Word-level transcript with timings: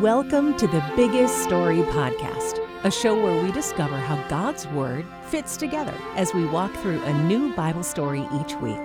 Welcome 0.00 0.58
to 0.58 0.66
the 0.66 0.84
Biggest 0.94 1.42
Story 1.42 1.78
Podcast, 1.78 2.60
a 2.84 2.90
show 2.90 3.14
where 3.14 3.42
we 3.42 3.50
discover 3.50 3.96
how 3.96 4.22
God's 4.28 4.66
Word 4.66 5.06
fits 5.28 5.56
together 5.56 5.94
as 6.16 6.34
we 6.34 6.44
walk 6.44 6.70
through 6.74 7.02
a 7.02 7.22
new 7.22 7.54
Bible 7.54 7.82
story 7.82 8.28
each 8.38 8.54
week. 8.56 8.78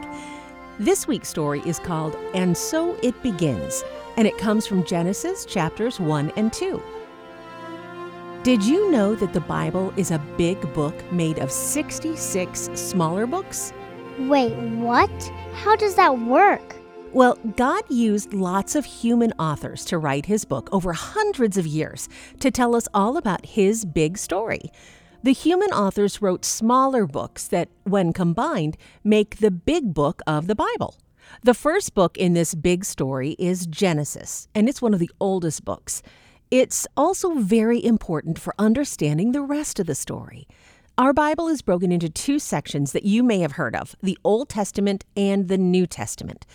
This 0.79 1.09
week's 1.09 1.27
story 1.27 1.61
is 1.65 1.79
called 1.79 2.15
And 2.33 2.55
So 2.55 2.95
It 3.03 3.21
Begins, 3.21 3.83
and 4.15 4.25
it 4.25 4.37
comes 4.37 4.65
from 4.65 4.85
Genesis 4.85 5.43
chapters 5.43 5.99
1 5.99 6.31
and 6.37 6.53
2. 6.53 6.81
Did 8.43 8.63
you 8.63 8.89
know 8.89 9.13
that 9.15 9.33
the 9.33 9.41
Bible 9.41 9.93
is 9.97 10.11
a 10.11 10.25
big 10.37 10.61
book 10.73 10.95
made 11.11 11.39
of 11.39 11.51
66 11.51 12.69
smaller 12.73 13.27
books? 13.27 13.73
Wait, 14.17 14.55
what? 14.77 15.11
How 15.55 15.75
does 15.75 15.95
that 15.95 16.19
work? 16.19 16.80
Well, 17.13 17.37
God 17.57 17.83
used 17.89 18.33
lots 18.33 18.73
of 18.73 18.85
human 18.85 19.33
authors 19.33 19.83
to 19.85 19.97
write 19.97 20.27
his 20.27 20.45
book 20.45 20.69
over 20.71 20.93
hundreds 20.93 21.57
of 21.57 21.67
years 21.67 22.07
to 22.39 22.49
tell 22.49 22.73
us 22.73 22.87
all 22.93 23.17
about 23.17 23.45
his 23.45 23.83
big 23.83 24.17
story. 24.17 24.71
The 25.21 25.33
human 25.33 25.71
authors 25.71 26.21
wrote 26.21 26.45
smaller 26.45 27.05
books 27.05 27.49
that, 27.49 27.67
when 27.83 28.13
combined, 28.13 28.77
make 29.03 29.37
the 29.37 29.51
big 29.51 29.93
book 29.93 30.21
of 30.25 30.47
the 30.47 30.55
Bible. 30.55 30.95
The 31.43 31.53
first 31.53 31.93
book 31.93 32.17
in 32.17 32.33
this 32.33 32.55
big 32.55 32.85
story 32.85 33.35
is 33.37 33.67
Genesis, 33.67 34.47
and 34.55 34.69
it's 34.69 34.81
one 34.81 34.93
of 34.93 35.01
the 35.01 35.11
oldest 35.19 35.65
books. 35.65 36.01
It's 36.49 36.87
also 36.95 37.33
very 37.35 37.83
important 37.83 38.39
for 38.39 38.55
understanding 38.57 39.33
the 39.33 39.41
rest 39.41 39.81
of 39.81 39.85
the 39.85 39.95
story. 39.95 40.47
Our 40.97 41.11
Bible 41.11 41.49
is 41.49 41.61
broken 41.61 41.91
into 41.91 42.09
two 42.09 42.39
sections 42.39 42.93
that 42.93 43.03
you 43.03 43.21
may 43.21 43.39
have 43.39 43.53
heard 43.53 43.75
of 43.75 43.97
the 44.01 44.17
Old 44.23 44.47
Testament 44.47 45.03
and 45.17 45.49
the 45.49 45.57
New 45.57 45.85
Testament. 45.85 46.45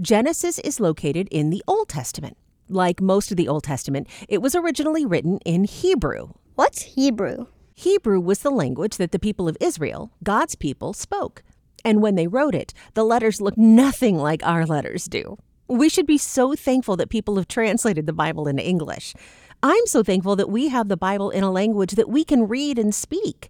Genesis 0.00 0.58
is 0.58 0.78
located 0.78 1.26
in 1.30 1.48
the 1.48 1.64
Old 1.66 1.88
Testament. 1.88 2.36
Like 2.68 3.00
most 3.00 3.30
of 3.30 3.38
the 3.38 3.48
Old 3.48 3.64
Testament, 3.64 4.06
it 4.28 4.42
was 4.42 4.54
originally 4.54 5.06
written 5.06 5.38
in 5.46 5.64
Hebrew. 5.64 6.32
What's 6.54 6.82
Hebrew? 6.82 7.46
Hebrew 7.72 8.20
was 8.20 8.40
the 8.40 8.50
language 8.50 8.98
that 8.98 9.12
the 9.12 9.18
people 9.18 9.48
of 9.48 9.56
Israel, 9.58 10.10
God's 10.22 10.54
people, 10.54 10.92
spoke. 10.92 11.42
And 11.82 12.02
when 12.02 12.14
they 12.14 12.26
wrote 12.26 12.54
it, 12.54 12.74
the 12.92 13.04
letters 13.04 13.40
looked 13.40 13.56
nothing 13.56 14.18
like 14.18 14.44
our 14.44 14.66
letters 14.66 15.06
do. 15.06 15.38
We 15.66 15.88
should 15.88 16.06
be 16.06 16.18
so 16.18 16.54
thankful 16.54 16.96
that 16.96 17.08
people 17.08 17.36
have 17.36 17.48
translated 17.48 18.04
the 18.04 18.12
Bible 18.12 18.46
into 18.46 18.62
English. 18.62 19.14
I'm 19.62 19.86
so 19.86 20.02
thankful 20.02 20.36
that 20.36 20.50
we 20.50 20.68
have 20.68 20.88
the 20.88 20.98
Bible 20.98 21.30
in 21.30 21.42
a 21.42 21.50
language 21.50 21.92
that 21.92 22.10
we 22.10 22.22
can 22.22 22.48
read 22.48 22.78
and 22.78 22.94
speak. 22.94 23.48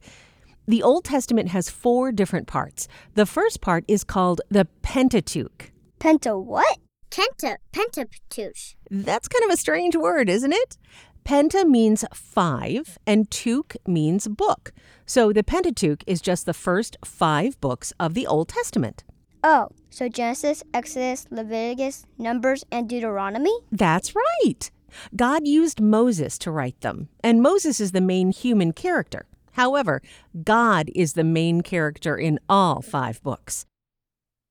The 0.69 0.84
Old 0.84 1.05
Testament 1.05 1.48
has 1.48 1.70
four 1.70 2.12
different 2.12 2.47
parts. 2.47 2.86
The 3.14 3.27
first 3.27 3.60
part 3.60 3.84
is 3.88 4.05
called 4.05 4.42
the 4.48 4.66
Pentateuch. 4.83 5.72
Penta 5.98 6.42
what? 6.42 6.78
Kenta, 7.11 7.56
Pentateuch. 7.72 8.77
That's 8.91 9.28
kind 9.28 9.44
of 9.44 9.50
a 9.50 9.56
strange 9.56 9.97
word, 9.97 10.28
isn't 10.28 10.53
it? 10.53 10.77
Penta 11.25 11.66
means 11.66 12.05
five, 12.14 12.98
and 13.06 13.30
Tuch 13.30 13.77
means 13.86 14.28
book. 14.28 14.72
So 15.06 15.33
the 15.33 15.42
Pentateuch 15.42 16.03
is 16.06 16.20
just 16.20 16.47
the 16.47 16.55
first 16.55 16.97
five 17.05 17.61
books 17.61 17.92
of 17.98 18.14
the 18.14 18.27
Old 18.27 18.48
Testament. 18.48 19.05
Oh, 19.42 19.69
so 19.91 20.08
Genesis, 20.08 20.62
Exodus, 20.75 21.27
Leviticus, 21.30 22.05
Numbers, 22.19 22.64
and 22.70 22.88
Deuteronomy? 22.88 23.56
That's 23.72 24.14
right. 24.14 24.70
God 25.14 25.47
used 25.47 25.81
Moses 25.81 26.38
to 26.38 26.50
write 26.50 26.81
them, 26.81 27.08
and 27.22 27.42
Moses 27.42 27.81
is 27.81 27.92
the 27.92 28.00
main 28.00 28.31
human 28.31 28.72
character. 28.72 29.27
However, 29.53 30.03
God 30.44 30.91
is 30.94 31.14
the 31.14 31.25
main 31.25 31.62
character 31.62 32.16
in 32.16 32.38
all 32.48 32.83
five 32.83 33.22
books. 33.22 33.66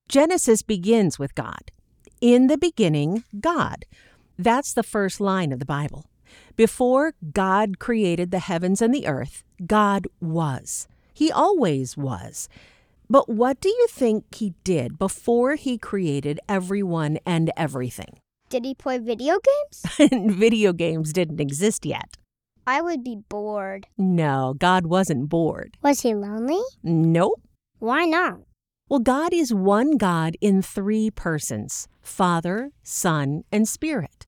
Genesis 0.08 0.62
begins 0.62 1.18
with 1.18 1.34
God. 1.34 1.72
In 2.20 2.46
the 2.46 2.56
beginning, 2.56 3.24
God. 3.40 3.84
That's 4.38 4.72
the 4.72 4.84
first 4.84 5.20
line 5.20 5.50
of 5.52 5.58
the 5.58 5.66
Bible. 5.66 6.04
Before 6.54 7.14
God 7.32 7.80
created 7.80 8.30
the 8.30 8.38
heavens 8.38 8.80
and 8.80 8.94
the 8.94 9.08
earth, 9.08 9.42
God 9.66 10.06
was. 10.20 10.86
He 11.12 11.32
always 11.32 11.96
was. 11.96 12.48
But 13.10 13.28
what 13.28 13.60
do 13.60 13.68
you 13.68 13.88
think 13.90 14.32
he 14.32 14.54
did 14.62 14.96
before 14.96 15.56
he 15.56 15.76
created 15.76 16.38
everyone 16.48 17.18
and 17.26 17.50
everything? 17.56 18.20
Did 18.48 18.64
he 18.64 18.74
play 18.74 18.98
video 18.98 19.38
games? 19.40 20.12
Video 20.36 20.72
games 20.72 21.12
didn't 21.12 21.40
exist 21.40 21.84
yet. 21.84 22.16
I 22.64 22.80
would 22.80 23.02
be 23.02 23.16
bored. 23.28 23.88
No, 23.98 24.54
God 24.56 24.86
wasn't 24.86 25.28
bored. 25.28 25.76
Was 25.82 26.02
he 26.02 26.14
lonely? 26.14 26.62
Nope. 26.84 27.42
Why 27.80 28.04
not? 28.04 28.38
Well, 28.88 29.00
God 29.00 29.32
is 29.34 29.52
one 29.52 29.96
God 29.96 30.36
in 30.40 30.62
three 30.62 31.10
persons 31.10 31.88
Father, 32.02 32.70
Son, 32.84 33.42
and 33.50 33.66
Spirit. 33.66 34.26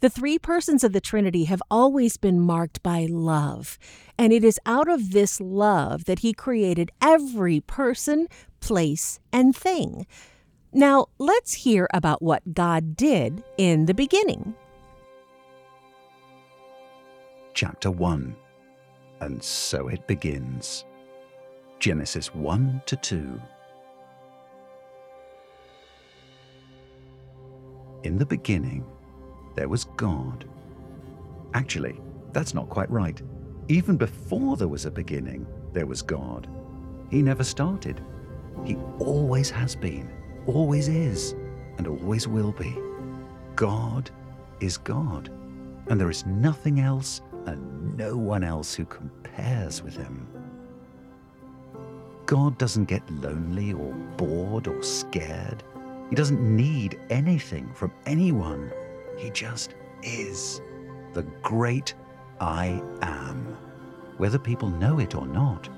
The 0.00 0.08
three 0.08 0.38
persons 0.38 0.84
of 0.84 0.92
the 0.92 1.00
Trinity 1.00 1.44
have 1.46 1.62
always 1.72 2.16
been 2.16 2.38
marked 2.38 2.84
by 2.84 3.08
love, 3.10 3.78
and 4.16 4.32
it 4.32 4.44
is 4.44 4.60
out 4.64 4.88
of 4.88 5.10
this 5.10 5.40
love 5.40 6.04
that 6.04 6.20
He 6.20 6.32
created 6.32 6.92
every 7.02 7.60
person, 7.60 8.28
place, 8.60 9.18
and 9.32 9.56
thing. 9.56 10.06
Now, 10.72 11.06
let's 11.18 11.54
hear 11.54 11.88
about 11.92 12.22
what 12.22 12.54
God 12.54 12.96
did 12.96 13.42
in 13.58 13.86
the 13.86 13.94
beginning. 13.94 14.54
Chapter 17.54 17.90
1 17.90 18.36
And 19.20 19.42
so 19.42 19.88
it 19.88 20.06
begins. 20.06 20.84
Genesis 21.80 22.32
1 22.32 22.82
to 22.86 22.94
2. 22.94 23.40
In 28.06 28.18
the 28.18 28.24
beginning, 28.24 28.86
there 29.56 29.68
was 29.68 29.82
God. 29.96 30.48
Actually, 31.54 32.00
that's 32.32 32.54
not 32.54 32.68
quite 32.68 32.88
right. 32.88 33.20
Even 33.66 33.96
before 33.96 34.56
there 34.56 34.68
was 34.68 34.86
a 34.86 34.92
beginning, 34.92 35.44
there 35.72 35.86
was 35.86 36.02
God. 36.02 36.46
He 37.10 37.20
never 37.20 37.42
started. 37.42 38.00
He 38.64 38.76
always 39.00 39.50
has 39.50 39.74
been, 39.74 40.08
always 40.46 40.86
is, 40.86 41.34
and 41.78 41.88
always 41.88 42.28
will 42.28 42.52
be. 42.52 42.78
God 43.56 44.08
is 44.60 44.76
God, 44.76 45.28
and 45.88 46.00
there 46.00 46.08
is 46.08 46.24
nothing 46.26 46.78
else 46.78 47.22
and 47.46 47.96
no 47.96 48.16
one 48.16 48.44
else 48.44 48.72
who 48.72 48.84
compares 48.84 49.82
with 49.82 49.96
him. 49.96 50.28
God 52.26 52.56
doesn't 52.56 52.84
get 52.84 53.02
lonely 53.10 53.72
or 53.72 53.92
bored 54.16 54.68
or 54.68 54.80
scared. 54.80 55.64
He 56.08 56.14
doesn't 56.14 56.40
need 56.40 57.00
anything 57.10 57.68
from 57.74 57.92
anyone. 58.06 58.72
He 59.18 59.30
just 59.30 59.74
is 60.02 60.60
the 61.14 61.24
great 61.42 61.94
I 62.40 62.80
am, 63.02 63.56
whether 64.18 64.38
people 64.38 64.68
know 64.68 65.00
it 65.00 65.14
or 65.14 65.26
not. 65.26 65.68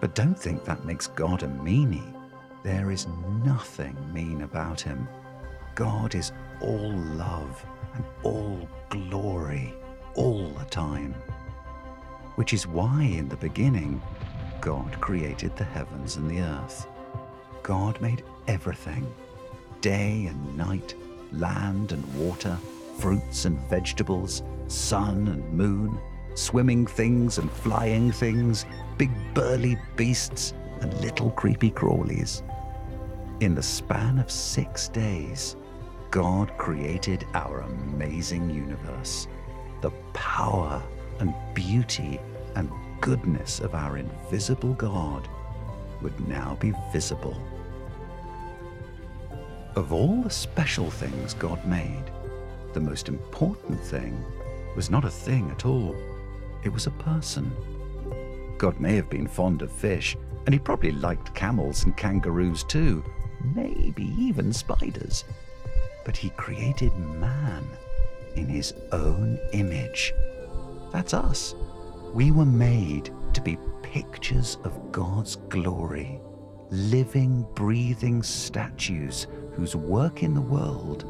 But 0.00 0.14
don't 0.14 0.38
think 0.38 0.64
that 0.64 0.84
makes 0.84 1.08
God 1.08 1.42
a 1.42 1.46
meanie. 1.48 2.14
There 2.62 2.90
is 2.90 3.06
nothing 3.44 3.96
mean 4.12 4.42
about 4.42 4.80
him. 4.80 5.06
God 5.74 6.14
is 6.14 6.32
all 6.60 6.92
love 6.92 7.64
and 7.94 8.04
all 8.22 8.68
glory 8.88 9.74
all 10.14 10.48
the 10.48 10.64
time. 10.66 11.14
Which 12.36 12.52
is 12.52 12.66
why, 12.66 13.02
in 13.02 13.28
the 13.28 13.36
beginning, 13.36 14.00
God 14.60 14.98
created 15.00 15.54
the 15.56 15.64
heavens 15.64 16.16
and 16.16 16.30
the 16.30 16.40
earth. 16.40 16.86
God 17.62 18.00
made 18.00 18.24
everything 18.48 19.06
day 19.84 20.24
and 20.30 20.56
night, 20.56 20.94
land 21.30 21.92
and 21.92 22.02
water, 22.14 22.56
fruits 22.96 23.44
and 23.44 23.58
vegetables, 23.68 24.42
sun 24.66 25.28
and 25.28 25.46
moon, 25.52 25.98
swimming 26.34 26.86
things 26.86 27.36
and 27.36 27.50
flying 27.50 28.10
things, 28.10 28.64
big 28.96 29.10
burly 29.34 29.76
beasts 29.94 30.54
and 30.80 30.98
little 31.02 31.30
creepy 31.32 31.70
crawlies. 31.70 32.40
In 33.40 33.54
the 33.54 33.62
span 33.62 34.18
of 34.18 34.30
six 34.30 34.88
days, 34.88 35.54
God 36.10 36.56
created 36.56 37.26
our 37.34 37.60
amazing 37.60 38.48
universe. 38.48 39.28
The 39.82 39.90
power 40.14 40.82
and 41.18 41.34
beauty 41.52 42.18
and 42.56 42.70
goodness 43.02 43.60
of 43.60 43.74
our 43.74 43.98
invisible 43.98 44.72
God 44.72 45.28
would 46.00 46.26
now 46.26 46.56
be 46.58 46.72
visible. 46.90 47.36
Of 49.76 49.92
all 49.92 50.22
the 50.22 50.30
special 50.30 50.88
things 50.88 51.34
God 51.34 51.66
made, 51.66 52.04
the 52.74 52.80
most 52.80 53.08
important 53.08 53.80
thing 53.80 54.24
was 54.76 54.88
not 54.88 55.04
a 55.04 55.10
thing 55.10 55.50
at 55.50 55.66
all. 55.66 55.96
It 56.62 56.68
was 56.68 56.86
a 56.86 56.92
person. 56.92 57.50
God 58.56 58.78
may 58.78 58.94
have 58.94 59.10
been 59.10 59.26
fond 59.26 59.62
of 59.62 59.72
fish, 59.72 60.16
and 60.46 60.52
he 60.52 60.60
probably 60.60 60.92
liked 60.92 61.34
camels 61.34 61.84
and 61.84 61.96
kangaroos 61.96 62.62
too, 62.62 63.02
maybe 63.56 64.14
even 64.16 64.52
spiders. 64.52 65.24
But 66.04 66.16
he 66.16 66.30
created 66.30 66.96
man 66.96 67.66
in 68.36 68.46
his 68.46 68.74
own 68.92 69.40
image. 69.52 70.14
That's 70.92 71.14
us. 71.14 71.56
We 72.12 72.30
were 72.30 72.44
made 72.44 73.10
to 73.32 73.40
be 73.40 73.58
pictures 73.82 74.56
of 74.62 74.92
God's 74.92 75.34
glory, 75.34 76.20
living, 76.70 77.44
breathing 77.56 78.22
statues 78.22 79.26
whose 79.56 79.76
work 79.76 80.22
in 80.22 80.34
the 80.34 80.40
world 80.40 81.04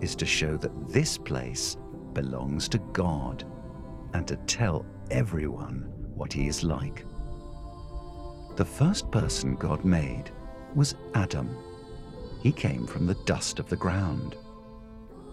is 0.00 0.14
to 0.16 0.26
show 0.26 0.56
that 0.56 0.88
this 0.88 1.18
place 1.18 1.76
belongs 2.12 2.68
to 2.68 2.78
God 2.92 3.44
and 4.14 4.26
to 4.28 4.36
tell 4.36 4.84
everyone 5.10 5.92
what 6.14 6.32
he 6.32 6.48
is 6.48 6.64
like. 6.64 7.04
The 8.56 8.64
first 8.64 9.10
person 9.10 9.54
God 9.56 9.84
made 9.84 10.30
was 10.74 10.94
Adam. 11.14 11.56
He 12.42 12.52
came 12.52 12.86
from 12.86 13.06
the 13.06 13.18
dust 13.24 13.58
of 13.58 13.68
the 13.68 13.76
ground. 13.76 14.36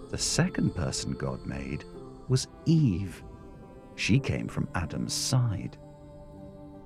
The 0.10 0.18
second 0.18 0.76
person 0.76 1.14
God 1.14 1.46
made 1.46 1.84
was 2.28 2.48
Eve. 2.66 3.24
She 3.96 4.20
came 4.20 4.48
from 4.48 4.70
Adam's 4.76 5.14
side. 5.14 5.78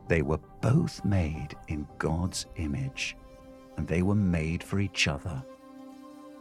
They 0.07 0.21
were 0.21 0.39
both 0.61 1.03
made 1.05 1.55
in 1.67 1.87
God's 1.97 2.47
image, 2.55 3.15
and 3.77 3.87
they 3.87 4.01
were 4.01 4.15
made 4.15 4.63
for 4.63 4.79
each 4.79 5.07
other. 5.07 5.43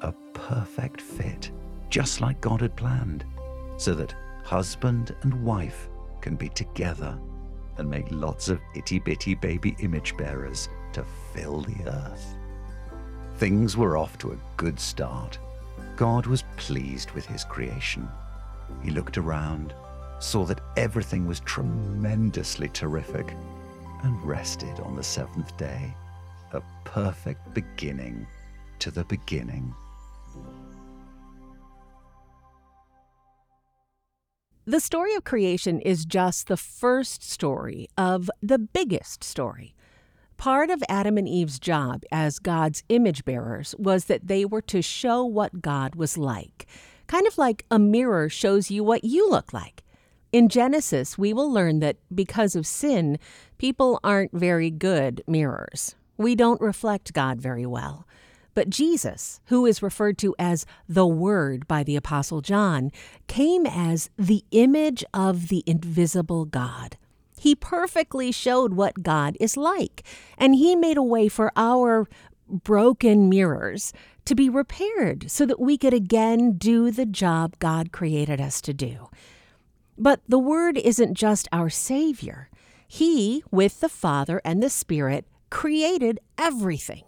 A 0.02 0.12
perfect 0.34 1.00
fit, 1.00 1.50
just 1.88 2.20
like 2.20 2.40
God 2.40 2.60
had 2.60 2.76
planned, 2.76 3.25
so 3.76 3.94
that 3.94 4.14
husband 4.44 5.14
and 5.22 5.44
wife 5.44 5.88
can 6.20 6.34
be 6.34 6.49
together 6.49 7.16
and 7.78 7.88
make 7.88 8.06
lots 8.10 8.49
of 8.49 8.60
itty 8.75 8.99
bitty 8.99 9.34
baby 9.34 9.76
image 9.78 10.16
bearers 10.16 10.69
to 10.93 11.04
fill 11.32 11.60
the 11.60 11.88
earth. 11.88 12.37
Things 13.37 13.76
were 13.76 13.96
off 13.96 14.19
to 14.19 14.32
a 14.32 14.38
good 14.56 14.78
start. 14.78 15.38
God 15.96 16.26
was 16.26 16.44
pleased 16.56 17.12
with 17.12 17.25
his 17.26 17.44
creation. 17.44 18.08
He 18.82 18.90
looked 18.90 19.19
around, 19.19 19.72
saw 20.19 20.44
that 20.46 20.60
everything 20.76 21.26
was 21.26 21.40
tremendously 21.40 22.69
terrific, 22.69 23.34
and 24.02 24.22
rested 24.25 24.81
on 24.81 24.96
the 24.96 25.02
seventh 25.04 25.56
day, 25.56 25.94
a 26.52 26.60
perfect 26.84 27.54
beginning 27.54 28.26
to 28.81 28.90
the 28.90 29.04
beginning. 29.04 29.72
The 34.64 34.79
story 34.79 35.12
of 35.17 35.25
creation 35.25 35.81
is 35.81 36.05
just 36.05 36.47
the 36.47 36.56
first 36.56 37.29
story 37.29 37.88
of 37.99 38.31
the 38.41 38.61
biggest 38.61 39.25
story. 39.25 39.75
Part 40.37 40.70
of 40.70 40.85
Adam 40.88 41.19
and 41.19 41.29
Eve's 41.29 41.59
job 41.59 42.05
as 42.12 42.38
God's 42.38 42.85
image 42.88 43.25
bearers 43.25 43.75
was 43.76 44.05
that 44.05 44.29
they 44.29 44.44
were 44.44 44.62
to 44.62 44.81
show 44.81 45.25
what 45.25 45.62
God 45.62 45.97
was 45.97 46.17
like, 46.17 46.69
kind 47.09 47.26
of 47.26 47.38
like 47.38 47.64
a 47.73 47.81
mirror 47.81 48.29
shows 48.29 48.70
you 48.70 48.85
what 48.85 49.03
you 49.03 49.29
look 49.29 49.53
like. 49.53 49.82
In 50.31 50.49
Genesis, 50.49 51.19
we 51.19 51.32
will 51.32 51.50
learn 51.50 51.81
that 51.81 51.97
because 52.14 52.55
of 52.55 52.64
sin, 52.64 53.19
people 53.59 53.99
aren't 54.05 54.31
very 54.31 54.70
good 54.70 55.25
mirrors. 55.26 55.97
We 56.17 56.37
don't 56.37 56.61
reflect 56.61 57.12
God 57.12 57.41
very 57.41 57.67
well. 57.67 58.06
But 58.54 58.70
Jesus, 58.70 59.40
who 59.46 59.64
is 59.66 59.82
referred 59.82 60.19
to 60.19 60.34
as 60.38 60.66
the 60.88 61.06
Word 61.06 61.66
by 61.66 61.82
the 61.82 61.96
Apostle 61.96 62.40
John, 62.40 62.90
came 63.26 63.66
as 63.66 64.10
the 64.19 64.44
image 64.50 65.04
of 65.14 65.49
the 65.49 65.64
invisible 65.66 66.44
God. 66.44 66.96
He 67.38 67.54
perfectly 67.54 68.31
showed 68.31 68.75
what 68.75 69.02
God 69.02 69.37
is 69.40 69.56
like, 69.56 70.04
and 70.38 70.54
He 70.54 70.76
made 70.76 70.96
a 70.96 71.02
way 71.02 71.28
for 71.28 71.50
our 71.56 72.06
broken 72.46 73.28
mirrors 73.28 73.93
to 74.26 74.34
be 74.34 74.49
repaired 74.49 75.31
so 75.31 75.46
that 75.46 75.58
we 75.58 75.78
could 75.78 75.94
again 75.94 76.52
do 76.52 76.90
the 76.90 77.06
job 77.06 77.58
God 77.58 77.90
created 77.90 78.40
us 78.40 78.60
to 78.62 78.75
do. 78.75 79.08
But 79.99 80.20
the 80.28 80.38
Word 80.38 80.76
isn't 80.78 81.14
just 81.14 81.49
our 81.52 81.70
Savior. 81.70 82.49
He, 82.87 83.43
with 83.50 83.81
the 83.81 83.88
Father 83.88 84.40
and 84.44 84.62
the 84.62 84.70
Spirit, 84.70 85.26
created 85.50 86.20
everything. 86.37 87.04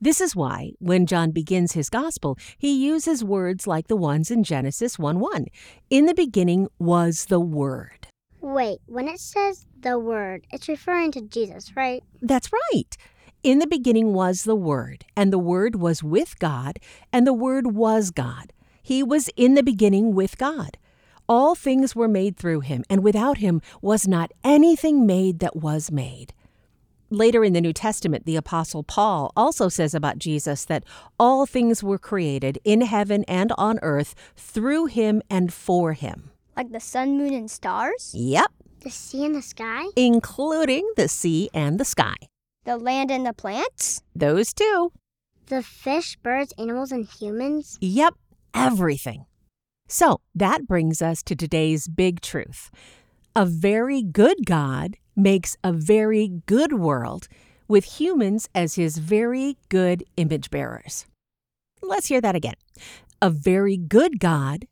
This 0.00 0.20
is 0.20 0.36
why, 0.36 0.72
when 0.78 1.06
John 1.06 1.32
begins 1.32 1.72
his 1.72 1.90
gospel, 1.90 2.38
he 2.56 2.72
uses 2.72 3.24
words 3.24 3.66
like 3.66 3.88
the 3.88 3.96
ones 3.96 4.30
in 4.30 4.44
Genesis 4.44 4.96
1 4.96 5.18
1. 5.18 5.46
In 5.90 6.06
the 6.06 6.14
beginning 6.14 6.68
was 6.78 7.26
the 7.26 7.40
Word. 7.40 8.06
Wait, 8.40 8.78
when 8.86 9.08
it 9.08 9.18
says 9.18 9.66
the 9.80 9.98
Word, 9.98 10.46
it's 10.52 10.68
referring 10.68 11.10
to 11.12 11.20
Jesus, 11.20 11.74
right? 11.76 12.04
That's 12.22 12.50
right. 12.52 12.96
In 13.42 13.58
the 13.58 13.66
beginning 13.66 14.14
was 14.14 14.44
the 14.44 14.54
Word, 14.54 15.04
and 15.16 15.32
the 15.32 15.38
Word 15.38 15.74
was 15.76 16.02
with 16.02 16.38
God, 16.38 16.78
and 17.12 17.26
the 17.26 17.32
Word 17.32 17.74
was 17.74 18.10
God. 18.10 18.52
He 18.80 19.02
was 19.02 19.28
in 19.36 19.54
the 19.54 19.64
beginning 19.64 20.14
with 20.14 20.38
God. 20.38 20.78
All 21.28 21.56
things 21.56 21.96
were 21.96 22.08
made 22.08 22.36
through 22.36 22.60
him, 22.60 22.84
and 22.88 23.02
without 23.02 23.38
him 23.38 23.60
was 23.82 24.06
not 24.06 24.30
anything 24.44 25.06
made 25.06 25.40
that 25.40 25.56
was 25.56 25.90
made. 25.90 26.32
Later 27.10 27.42
in 27.42 27.54
the 27.54 27.60
New 27.62 27.72
Testament, 27.72 28.26
the 28.26 28.36
Apostle 28.36 28.82
Paul 28.82 29.32
also 29.34 29.68
says 29.70 29.94
about 29.94 30.18
Jesus 30.18 30.66
that 30.66 30.84
all 31.18 31.46
things 31.46 31.82
were 31.82 31.98
created 31.98 32.58
in 32.64 32.82
heaven 32.82 33.24
and 33.26 33.50
on 33.56 33.78
earth 33.80 34.14
through 34.36 34.86
him 34.86 35.22
and 35.30 35.50
for 35.52 35.94
him. 35.94 36.30
Like 36.54 36.70
the 36.70 36.80
sun, 36.80 37.16
moon, 37.16 37.32
and 37.32 37.50
stars? 37.50 38.12
Yep, 38.14 38.50
The 38.80 38.90
sea 38.90 39.24
and 39.24 39.34
the 39.34 39.42
sky? 39.42 39.86
including 39.96 40.90
the 40.96 41.08
sea 41.08 41.48
and 41.54 41.80
the 41.80 41.84
sky. 41.86 42.16
The 42.64 42.76
land 42.76 43.10
and 43.10 43.24
the 43.24 43.32
plants? 43.32 44.02
Those 44.14 44.52
too. 44.52 44.92
The 45.46 45.62
fish, 45.62 46.16
birds, 46.22 46.52
animals, 46.58 46.92
and 46.92 47.06
humans? 47.08 47.78
Yep, 47.80 48.14
everything. 48.52 49.24
So 49.86 50.20
that 50.34 50.66
brings 50.66 51.00
us 51.00 51.22
to 51.22 51.34
today's 51.34 51.88
big 51.88 52.20
truth. 52.20 52.70
A 53.34 53.46
very 53.46 54.02
good 54.02 54.44
God 54.44 54.96
makes 55.18 55.56
a 55.64 55.72
very 55.72 56.28
good 56.46 56.74
world 56.74 57.28
with 57.66 57.84
humans 58.00 58.48
as 58.54 58.76
his 58.76 58.98
very 58.98 59.58
good 59.68 60.04
image 60.16 60.50
bearers. 60.50 61.04
Let's 61.82 62.06
hear 62.06 62.20
that 62.20 62.34
again. 62.34 62.54
A 63.20 63.28
very 63.28 63.76
good 63.76 64.20
God 64.20 64.66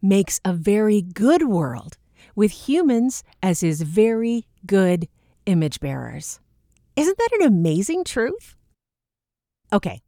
makes 0.00 0.40
a 0.44 0.52
very 0.52 1.02
good 1.02 1.48
world 1.48 1.98
with 2.34 2.68
humans 2.68 3.22
as 3.42 3.60
his 3.60 3.82
very 3.82 4.46
good 4.66 5.08
image 5.46 5.80
bearers. 5.80 6.40
Isn't 6.96 7.18
that 7.18 7.38
an 7.40 7.46
amazing 7.46 8.04
truth? 8.04 8.54
Okay, 9.72 10.00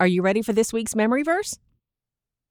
are 0.00 0.06
you 0.06 0.22
ready 0.22 0.42
for 0.42 0.52
this 0.52 0.72
week's 0.72 0.96
memory 0.96 1.22
verse? 1.22 1.58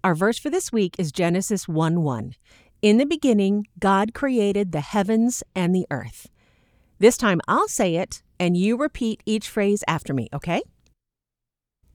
Our 0.03 0.15
verse 0.15 0.37
for 0.37 0.49
this 0.49 0.71
week 0.71 0.95
is 0.97 1.11
Genesis 1.11 1.67
1 1.67 2.01
1. 2.01 2.35
In 2.81 2.97
the 2.97 3.05
beginning, 3.05 3.67
God 3.79 4.13
created 4.13 4.71
the 4.71 4.81
heavens 4.81 5.43
and 5.55 5.73
the 5.73 5.87
earth. 5.89 6.27
This 7.03 7.17
time 7.17 7.41
I'll 7.49 7.67
say 7.67 7.97
it 7.97 8.23
and 8.39 8.55
you 8.55 8.77
repeat 8.77 9.23
each 9.25 9.49
phrase 9.49 9.83
after 9.89 10.13
me, 10.13 10.29
okay? 10.33 10.61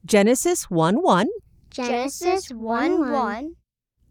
Genesis 0.05 0.69
1 0.69 1.01
1. 1.01 1.27
Genesis 1.71 2.51
1 2.51 3.11
1. 3.11 3.55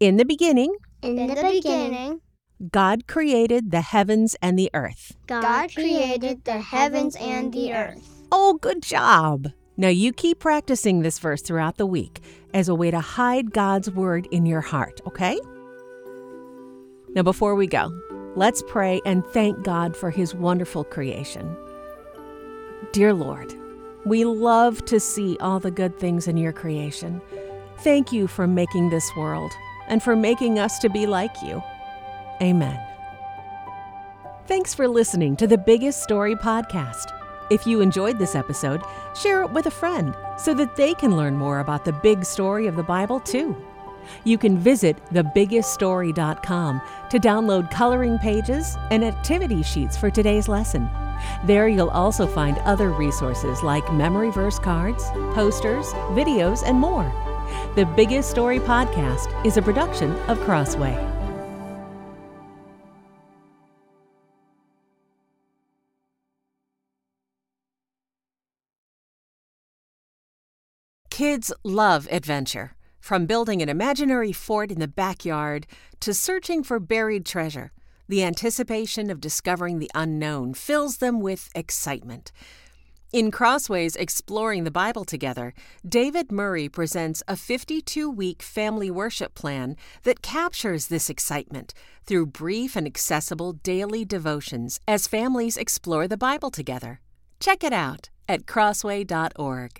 In 0.01 0.17
the 0.17 0.25
beginning, 0.25 0.75
In 1.01 1.15
the 1.15 1.41
beginning, 1.41 2.19
God 2.69 3.07
created 3.07 3.71
the 3.71 3.79
heavens 3.79 4.35
and 4.41 4.59
the 4.59 4.69
earth. 4.73 5.15
God 5.25 5.73
created 5.73 6.43
the 6.43 6.59
heavens 6.59 7.15
and 7.15 7.53
the 7.53 7.71
earth. 7.71 8.25
Oh, 8.29 8.55
good 8.55 8.81
job! 8.81 9.47
Now 9.77 9.87
you 9.87 10.11
keep 10.11 10.39
practicing 10.39 11.01
this 11.01 11.17
verse 11.17 11.41
throughout 11.41 11.77
the 11.77 11.85
week 11.85 12.19
as 12.53 12.67
a 12.67 12.75
way 12.75 12.91
to 12.91 12.99
hide 12.99 13.53
God's 13.53 13.89
word 13.89 14.27
in 14.31 14.45
your 14.45 14.59
heart, 14.59 14.99
okay? 15.07 15.39
Now, 17.15 17.23
before 17.23 17.55
we 17.55 17.67
go, 17.67 17.89
let's 18.35 18.63
pray 18.67 19.01
and 19.05 19.25
thank 19.27 19.63
God 19.63 19.95
for 19.95 20.09
his 20.09 20.35
wonderful 20.35 20.83
creation. 20.83 21.55
Dear 22.91 23.13
Lord, 23.13 23.53
we 24.05 24.25
love 24.25 24.83
to 24.85 24.99
see 24.99 25.37
all 25.39 25.59
the 25.59 25.71
good 25.71 25.97
things 25.99 26.27
in 26.27 26.37
your 26.37 26.53
creation. 26.53 27.21
Thank 27.79 28.11
you 28.11 28.27
for 28.27 28.47
making 28.47 28.89
this 28.89 29.09
world 29.15 29.51
and 29.87 30.01
for 30.01 30.15
making 30.15 30.59
us 30.59 30.79
to 30.79 30.89
be 30.89 31.05
like 31.05 31.41
you. 31.43 31.61
Amen. 32.41 32.79
Thanks 34.47 34.73
for 34.73 34.87
listening 34.87 35.35
to 35.37 35.47
the 35.47 35.57
Biggest 35.57 36.01
Story 36.01 36.35
podcast. 36.35 37.05
If 37.51 37.65
you 37.67 37.81
enjoyed 37.81 38.19
this 38.19 38.35
episode, 38.35 38.81
share 39.15 39.43
it 39.43 39.51
with 39.51 39.65
a 39.65 39.71
friend 39.71 40.15
so 40.37 40.53
that 40.53 40.75
they 40.75 40.93
can 40.93 41.17
learn 41.17 41.35
more 41.35 41.59
about 41.59 41.85
the 41.85 41.93
big 41.93 42.23
story 42.23 42.67
of 42.67 42.75
the 42.75 42.83
Bible 42.83 43.19
too. 43.19 43.55
You 44.23 44.37
can 44.37 44.57
visit 44.57 44.97
thebiggeststory.com 45.11 46.81
to 47.09 47.19
download 47.19 47.71
coloring 47.71 48.17
pages 48.19 48.77
and 48.91 49.03
activity 49.03 49.63
sheets 49.63 49.97
for 49.97 50.09
today's 50.09 50.47
lesson. 50.47 50.89
There 51.45 51.67
you'll 51.67 51.89
also 51.89 52.27
find 52.27 52.57
other 52.59 52.91
resources 52.91 53.63
like 53.63 53.93
memory 53.93 54.31
verse 54.31 54.59
cards, 54.59 55.03
posters, 55.33 55.87
videos, 56.13 56.63
and 56.65 56.77
more. 56.79 57.11
The 57.75 57.85
Biggest 57.85 58.29
Story 58.29 58.59
podcast 58.59 59.45
is 59.45 59.57
a 59.57 59.61
production 59.61 60.11
of 60.27 60.39
Crossway. 60.41 60.97
Kids 71.09 71.51
love 71.65 72.07
adventure. 72.11 72.78
From 72.99 73.25
building 73.25 73.61
an 73.61 73.69
imaginary 73.69 74.31
fort 74.31 74.71
in 74.71 74.79
the 74.79 74.87
backyard 74.87 75.65
to 76.01 76.13
searching 76.13 76.63
for 76.63 76.79
buried 76.79 77.25
treasure, 77.25 77.71
the 78.07 78.23
anticipation 78.23 79.09
of 79.09 79.21
discovering 79.21 79.79
the 79.79 79.91
unknown 79.95 80.53
fills 80.53 80.97
them 80.97 81.21
with 81.21 81.49
excitement. 81.55 82.31
In 83.11 83.31
Crossways 83.31 83.95
Exploring 83.95 84.65
the 84.65 84.71
Bible 84.71 85.03
Together, 85.03 85.55
David 85.87 86.31
Murray 86.31 86.69
presents 86.69 87.23
a 87.27 87.35
52 87.35 88.07
week 88.07 88.43
family 88.43 88.91
worship 88.91 89.33
plan 89.33 89.75
that 90.03 90.21
captures 90.21 90.87
this 90.87 91.09
excitement 91.09 91.73
through 92.05 92.27
brief 92.27 92.75
and 92.75 92.85
accessible 92.85 93.53
daily 93.53 94.05
devotions 94.05 94.79
as 94.87 95.07
families 95.07 95.57
explore 95.57 96.07
the 96.07 96.17
Bible 96.17 96.51
together. 96.51 96.99
Check 97.39 97.63
it 97.63 97.73
out 97.73 98.09
at 98.27 98.45
crossway.org. 98.45 99.71